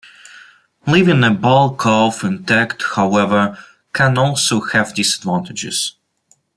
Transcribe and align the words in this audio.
Leaving 0.87 1.23
a 1.23 1.29
bull 1.29 1.75
calf 1.75 2.23
intact 2.23 2.81
however, 2.95 3.55
can 3.93 4.17
also 4.17 4.59
have 4.59 4.95
disadvantages. 4.95 5.93